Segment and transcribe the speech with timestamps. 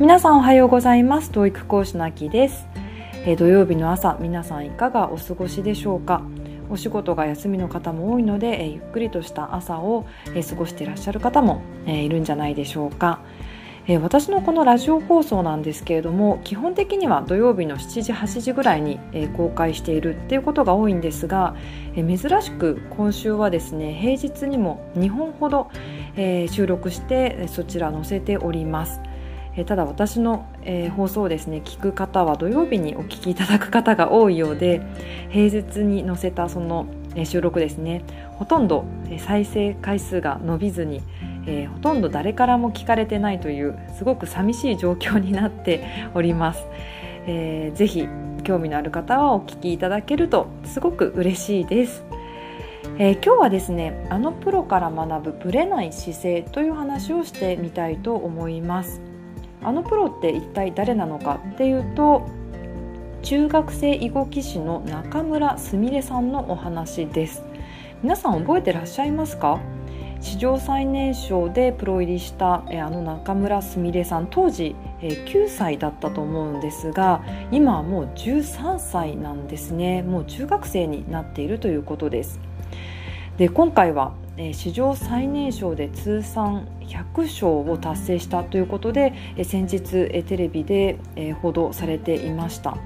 [0.00, 1.32] 皆さんおはようございます。
[1.32, 2.68] TOEIC 講師のあきです、
[3.26, 6.22] えー、土曜日の朝皆さんいかがお過ごしでしょうか？
[6.70, 13.18] お仕事が休みの方も多いので、えー、ゆっくりとした朝を、えー、過ごしていらっしゃる方も、えいるんじゃないでしょうか？
[13.88, 21.56] え私のこのラジオ放送なんですけれども基本的には土曜日の7時8時ぐらいに、え公開しているっていうことが多いんですが、
[21.96, 25.72] え珍しく今週はですね平日にも2本ほど、
[26.14, 29.00] え収録してそちら載せております。
[29.58, 34.80] えただ私の、え放送をですね聞く方は土曜日にお聞きいただく方が多いようで
[35.30, 38.04] 平日に載せたその、え収録ですね
[38.34, 41.02] ほとんどえ再生回数が伸びずに、
[41.46, 46.64] えー、ほとんど誰からも聞かれてないというすごく寂しい状況になっております。
[47.26, 48.06] えー、ぜひ
[48.44, 52.04] 興味のある方はお聞きいただけるとすごく嬉しいです。
[52.98, 59.07] えー、今日はですねあのプロから学ぶブレない姿勢という話をしてみたいと思います。
[59.62, 62.26] あのプロって一体誰なのかっていうと
[63.22, 67.42] 中学生囲碁棋士の中村すみれさんのお話です。
[68.02, 69.60] 皆さん覚えてらっしゃいますか？
[70.20, 80.02] 史上最年少でプロ入りしたあの中村すみれさん当時9歳だったと思うんですが今はもう13歳なんですね。
[80.02, 82.40] もう中学生になっているということです。
[83.36, 84.12] で今回は
[84.52, 89.12] 史上最年少で通算100勝を達成したということで
[89.44, 90.98] 先日テレビで
[91.42, 92.76] 報道されていました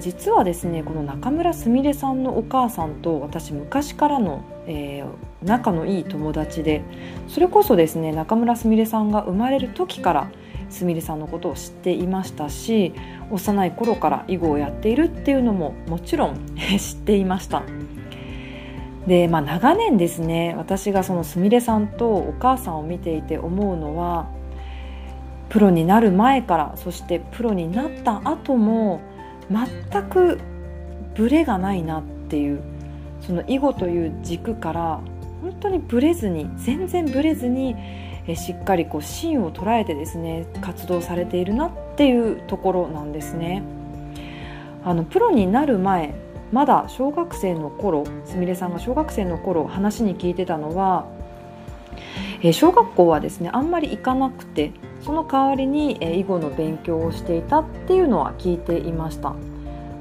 [0.00, 5.04] 実はですねこの中村すみれさんのお母さんと私昔からの、え、
[5.42, 6.82] 仲のいい友達で
[7.28, 10.30] それこそですね中村すみれさんが生まれる時から
[10.70, 12.92] すみれさんのことを知っていましたし
[13.30, 17.62] 幼い頃から囲碁をやっているっていうのももちろん知っていました。
[19.06, 24.28] で、まあ、長年ですね私がそのすみれさんとお母さんを見ていて思うのは
[25.48, 29.00] プロになる前からそしてプロになった後も
[29.50, 30.40] 全く
[31.14, 32.60] ブレがないなっていう
[33.20, 35.00] その囲碁という軸から
[35.40, 37.76] 本当にブレずに全然ブレずに
[38.26, 43.62] えしっかりこう芯を捉えてですね活動されているなっていうところなんですね。
[44.84, 46.14] あのプロになる前
[46.56, 51.06] まだ小学生の頃すみれさんが小学生の頃話に聞いてたのは、
[52.40, 54.72] えー、小学校はですねあんまり行かなくて
[55.02, 59.34] その代わりに、えー、囲碁の勉強をしていたっていうのは聞いていました。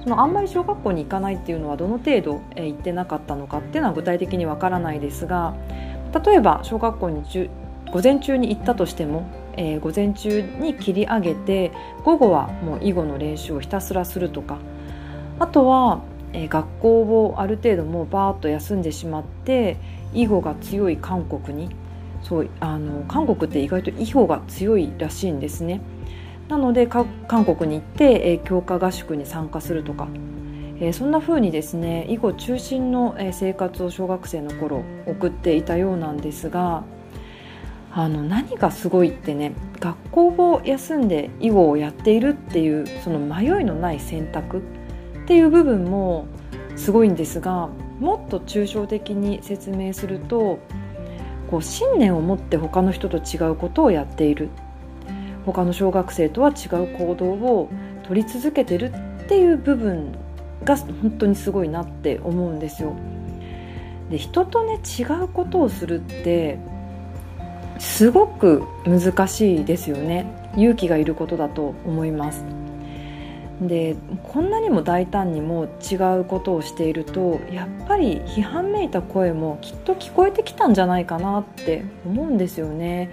[0.02, 5.56] そのあんまり小学校に行かないっていうのはどの程度、えー、行ってなかったのかっていうのは具体的にわからないですが
[6.26, 7.24] 例えば小学校に
[7.92, 9.28] 午前中に行ったとしても
[9.58, 11.72] えー、午前中に切り上げて
[12.04, 14.58] 午後はもう囲碁の練習をひたすらするとか
[15.40, 16.02] あとは
[16.36, 19.78] え学校をある程度もうバーッと休んでしまって
[20.14, 21.76] 囲碁が強い韓国に。
[22.22, 25.82] そうあの韓国って意外と囲碁が強いらしいんですね。
[26.50, 30.08] なので韓国に行って、え強化合宿に参加するとか、
[30.80, 36.84] えそんな風にですね囲碁中心の、え生活を小学生の頃送っていたようなんですが
[37.94, 44.62] あの何がすごいってね学校を休んで囲碁をやっているっていうその迷いのない選択
[45.26, 46.28] っていう部分も
[46.76, 47.70] すごいんですが
[48.00, 50.60] もっと抽象的に説明すると
[51.50, 54.50] こう信念を持って他の人と違うことをやっている。
[55.46, 57.70] 他の小学生とは違う行動を
[58.04, 60.12] 取り続けてるっていう部分
[60.64, 62.96] が本当にすごいなって思うんですよ。
[64.10, 66.58] で人とね違うことをするって
[67.80, 70.26] すごく難しいですよね。
[70.56, 72.44] 勇気がいることだと思います。
[73.62, 83.10] でこんなにも大胆にも違うことをしているとやっぱり批判めいた声もきっと聞こえてきたんじゃないかなって思うんですよね。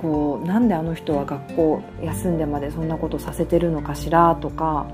[0.00, 4.86] こうなんであの人は学校休んでまでそんなことさせてるのかしらとか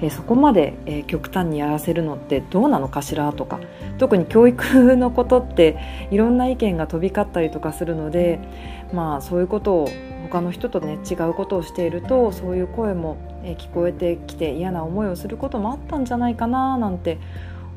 [0.00, 3.60] えそこまで、え極端にやらせるのってどうなのかしらとか
[3.98, 5.76] 特に教育のことって
[6.10, 8.38] いろんな意見が飛び交ったりとかするので、
[8.92, 9.88] まあ、そういうことを
[10.30, 13.16] 他の人とね違うことをしているとそういう声も
[13.58, 17.18] 聞こえてきて嫌な思いをすることもあったんじゃないかななんて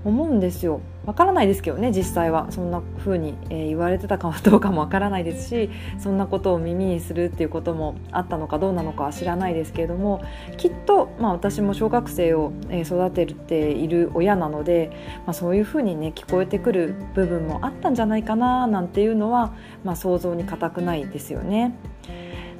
[0.04, 0.82] 思うんですよ。
[1.06, 5.70] わからないですけどね実際はそんな風に、え言われてたかどうかもわからないですし
[6.00, 10.24] そんなことを耳にするっていうこともあったのかどうなのかは知らないですけれども
[10.58, 14.92] きっと、まあ、私も小学生を、え育てている親なので、
[15.26, 19.54] まあ、そういう風にね聞こえてくる部分もあったんじゃないかななんていうのは、
[19.84, 21.76] まあ、想像に難くないですよね。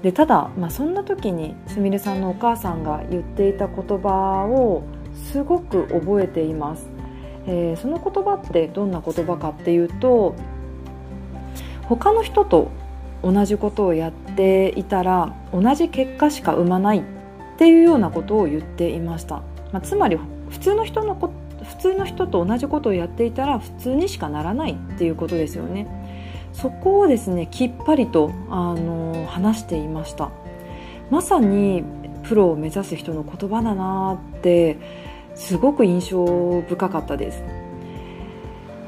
[0.02, 4.84] でただ、まあ、そんな時にすみれさんのお母さんが言っていた言葉を
[5.14, 6.90] すごく覚えています、
[7.48, 10.36] えー、その言葉ってどんな言葉かっていうと
[11.84, 12.72] 他の人と
[13.24, 17.04] 同じことをやっていたら同じ結果しか生まないっ
[17.58, 20.18] ていうようなことを言っていました、まあ、つまり
[20.50, 21.32] 普通の人のこ
[21.64, 25.88] 普通の人と同じことをやっていたら普通にしかならないっていうことですよね。
[26.54, 30.32] そこをですねきっぱりとあの話していました。
[31.12, 31.84] まさに
[32.24, 34.78] プロを目指す人の言葉だなって
[35.36, 37.44] すごく印象深かったです。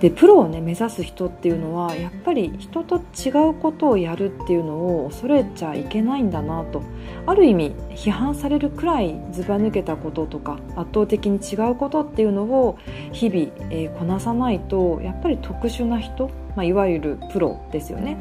[0.04, 6.84] でプロをね目指す人っていうのはやっぱり人と違うことをやるっていうのを恐れちゃいけないんだなと。
[7.25, 12.78] ある意味批判されるくらいずば抜けたこととか圧倒的に違うことっていうのを
[13.13, 18.18] 日々、えー、こなさないとやっぱり特殊な人、まあ、いわゆるプロですよね。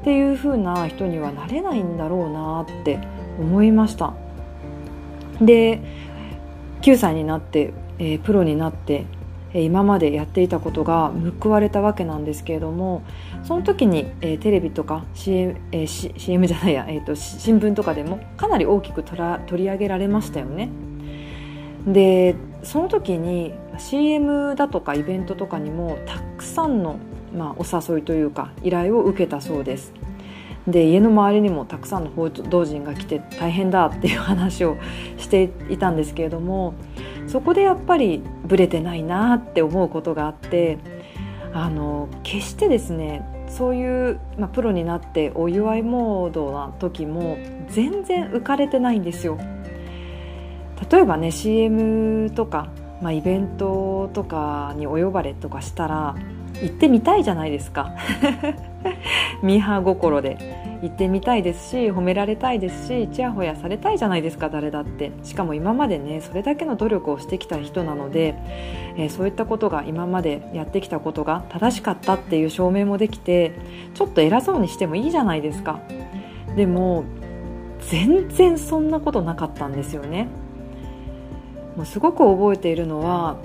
[0.00, 2.98] っていう風な人にはなれないんだろうなって
[3.38, 4.14] 思いました。
[5.40, 5.80] で
[6.84, 9.06] 9歳になって、えー、プロになって
[9.54, 13.02] 今までやっていたことが報われたわけなんですけれども
[13.44, 20.68] その時に、えー、テレビとか CM,、えー、CM じゃないや、えーと、新聞とかでもかなり大きく取り上げられましたよね。
[21.86, 26.98] でその時に CM だとかイベントとかにもたくさんの、
[27.34, 29.92] まあ、お誘いというか依頼を受けたそうです。
[30.66, 34.78] で家の周りにもたくさんの報道陣が来て大変だっていう話を
[35.18, 36.74] していたんですけれども
[37.26, 40.78] そこでやっぱりブレてないなって思うことがあって
[41.52, 47.38] あの決してですねそういう、まあ、プロになってお祝いモードな時も
[47.68, 49.38] 全然浮かれてないんですよ。
[50.90, 52.68] 例えばね CM とか、
[53.00, 56.16] まあ、イベントとかにお呼ばれとかしたら
[56.62, 57.94] 行ってみたいじゃないですか
[59.44, 60.38] ミーハー心で
[60.82, 65.12] 行ってみたいですし褒められたいですしちやほやされたいじゃないですか誰だって。
[65.22, 68.34] しかも今までねそれだけの努力をしてきた人なので、
[68.96, 73.52] えー、そういったことが今までやってきたことが正しかったっていう証明もできて
[73.92, 75.80] ちょっと偉そうにしてもいいじゃないですか。
[76.56, 77.04] でも
[77.80, 80.28] 全然そんなことなかったんですよね。
[81.76, 83.36] もうすごく覚えているのは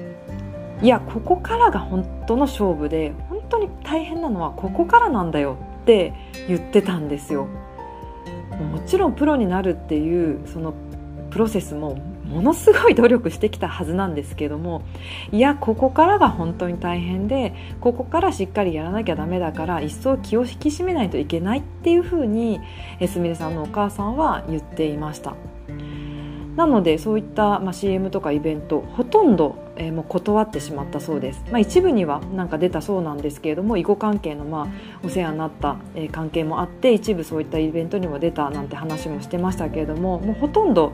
[0.81, 5.57] いやここからが本当の勝負で本当に大変なのはここからなんだよ。
[5.89, 6.13] って
[6.47, 7.47] 言ってたんですよ。
[7.47, 10.75] もちろんプロになるっていうその
[11.31, 11.95] プロセスも
[12.25, 14.83] ものすごい努力してきたはずなんですけども
[15.31, 22.59] いやここからが本当に大変でここからしっかりやらなきゃダメだから一層気を引き締めないといけないっていうふうに
[23.07, 25.35] すみれさんのお母さんは言っていました。
[26.56, 34.67] なのでそういった、まあ、CM とかイベントほとんどえー、もう断ってしまったそうです、まあ、一部にはなんか出たそうなんですけれども囲碁関係のまあ
[35.03, 40.91] お世話になった、え、関係もあって一部そういったイベントにも出たなんて話もしてましたけれどももうほとんど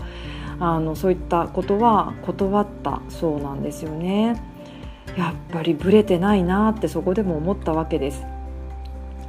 [0.60, 4.42] あのそういったことは断ったそうなんですよね。
[5.18, 8.24] やっぱりブレてないなってそこでも思ったわけです。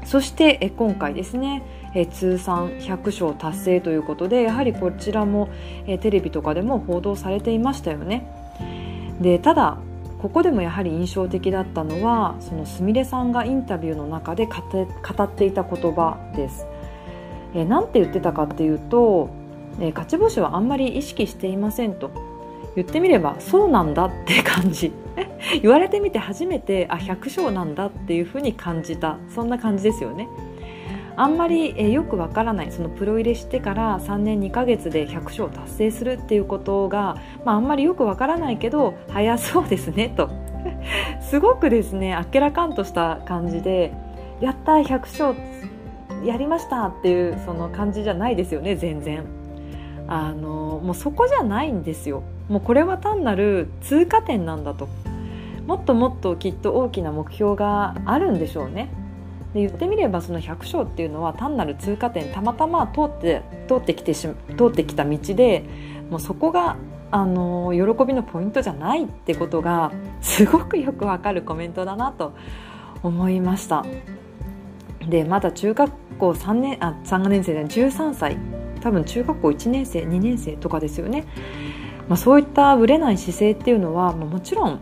[0.05, 1.65] そしてえ今回ですね
[1.95, 5.49] え通算100勝達成ということでやはりこちらも
[5.87, 8.46] えテレビとかでも報道されていましたよね。
[9.21, 9.79] でただ
[10.21, 14.55] ここでもやはり印象的だったのはそのすみれさんがインタビューの中で語
[15.25, 16.67] っていた言葉です。
[17.55, 19.31] えー、て言ってたかっていうと、
[19.81, 22.11] えー、勝ち星はあんまり意識していませんと
[22.75, 24.93] 言ってみればそうなんだって感じ
[25.63, 30.29] 言われてみて初めてあ100勝なんだっていうふうに感じたそんな感じですよね。
[31.19, 40.31] あんまり、えよくわからないそのプロ入れしてから3年2ヶ月で100勝達成するっていうことが、まあ、あんまりよくわからないけど早そうですねと。
[41.23, 43.93] すごくですねあっけらかんとした感じで
[44.41, 45.35] やった100勝
[46.25, 49.25] やりましたっていうその感じじゃないですよね全然。
[50.09, 52.23] あのもうそこじゃないんですよ。
[52.49, 54.89] もうこれは単なる通過点なんだと。
[55.67, 58.89] もっともっときっと大きな目標があるんでしょうね。
[59.57, 65.65] で言ってみればその100勝っていうのは単なる通過点たまたま通って通ってきてし通ってきた道で
[66.11, 66.77] もうそこが
[67.11, 72.35] あの喜びのポイントじゃないってことがすごくよくわかるコメントだなと
[73.03, 73.85] 思いました。
[75.09, 78.37] でまだ中学校3年あ3年生で13歳。
[78.87, 81.25] 多分中学校1年生2年生とかですよね、
[82.09, 84.81] まあ、そういったぶれない姿勢っていうのは、まあ、もちろん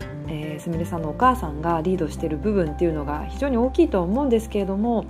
[0.55, 5.05] えー、すみれさんのお母さんがリードしている部分っていうのが非常に大きいと思うんですけれども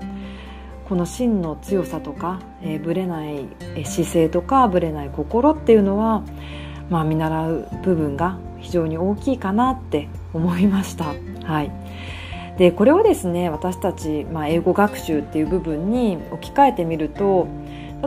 [0.90, 3.48] この芯の強さとか、えー、ぶれない
[3.86, 6.24] 姿勢とかぶれない心っていうのは、
[6.90, 11.14] まあ、見習う部分が非常に大きいかなって思いました。
[11.44, 11.72] はい
[12.58, 17.50] でこれをですね私たち、まあ、英語学習っていう部分に置き換えてみると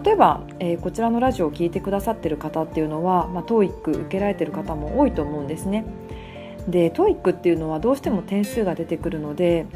[0.02, 5.84] 例えば、えー、こちらのラジオを聴いてくださっている方っていうのは、まあ、TOEIC 受けられている方も多いと思うんですね。
[6.68, 9.66] で TOEIC っていうのはどうしても点数が出てくるので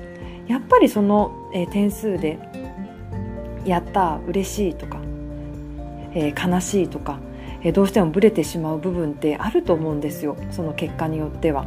[0.47, 2.39] やっぱりその、え点数で
[3.65, 5.01] やった嬉しいとか、
[6.15, 7.21] えー、悲しいとか、
[7.63, 11.67] えー、どうしてもブレてしまう部分ってあると思うんですよその結果によっては。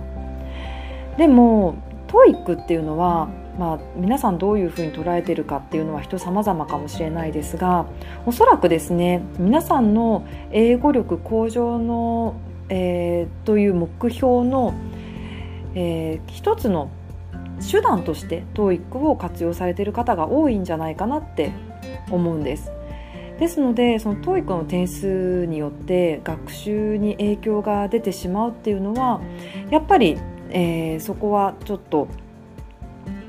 [1.17, 1.75] でも
[2.08, 7.86] TOEIC っていうのはまあ、皆さんどういうふうに捉えてるかっていうのは人様々かもしれないですが
[8.25, 12.36] おそらくですね皆さんの英語力向上の、
[12.67, 14.74] えー、という目標の、
[15.75, 16.89] えー、一つの
[17.70, 21.51] 手段として TOEIC を活用されている方が多いんじゃないかなって
[22.10, 22.72] 思うんです。
[23.39, 29.22] ですのでその TOEIC の点数によって学習に影響が出てしまうっていうのは
[29.70, 30.17] やっぱり、
[30.50, 32.08] えー、そこはちょっと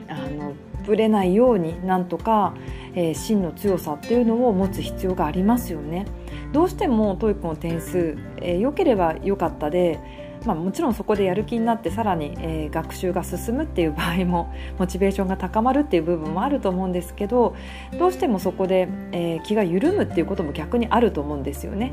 [0.08, 0.52] あの
[0.86, 2.54] ぶれないようになんとか、
[2.94, 6.06] えー、真の強さっていうのを持つ必要がありますよね。
[6.52, 9.98] どうしても TOEIC の点数、えー、良ければ良かったで
[10.46, 17.54] まあ、もちろんそこでやる気になってさらに、えー、学習が進むっていう場合も モチベーションが高まるっていう部分もあると思うんですけど
[17.98, 21.92] どうしてもそこで、えー、気が緩むっていうことも逆にあると思うんですよね。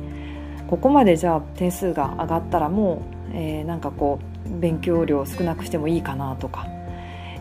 [0.67, 2.97] ここまでじゃあ点数が上がったらもう、
[3.33, 6.65] えー、なんかこう勉強量少なくしてもいいかなとか、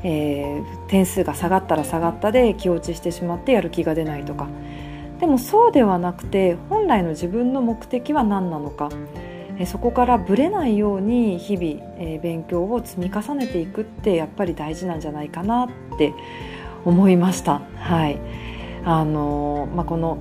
[0.02, 4.48] えー、点数が下がったら下がったで気落ちしてしまってやる気が出ないとか
[5.20, 8.90] でもそうではなくて本来の自分の目的は何なのか
[9.66, 16.14] そこからぶれないように日々、勉強を積み重ねていくってやっぱり大事なんじゃないかなって
[16.84, 17.60] 思いました。
[17.76, 18.18] はい
[18.84, 20.18] あのまあ、この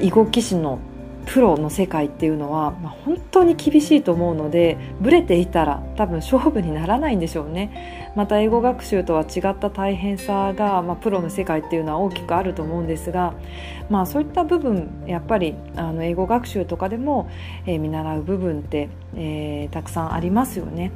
[0.00, 0.78] 囲碁棋士の
[1.26, 13.34] プロの世界っていうのは、まあ、本当に厳しいと思うのでブレていたら多分勝負にならないんでしょうねまた英語学習とは違った大変さが、まあ、プロの世界っていうのは大きくあると思うんですが、
[13.90, 17.30] まあ、そういった部分やっぱりあの英語学習とかでも、
[17.66, 20.92] えー、見習う部分って、えー、たくさんありますよね。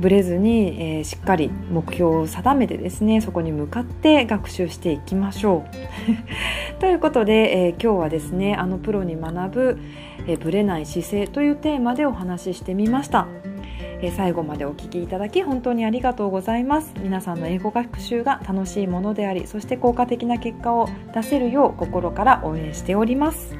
[0.00, 5.76] ぶれずに、えー、しっかり目標を定めてですねそこに向かって学習していきましょう。
[6.82, 9.78] ということで、えー、今日はですねあのプロに学ぶ、
[10.26, 13.28] えー、ぶれない姿勢というテーマでお話ししてみました。
[14.02, 23.56] え最後までお聴きいただき本当にありがとうございます皆さんの英語学習が楽しいものでありそして効果的な結果を出せるよう心から応援しております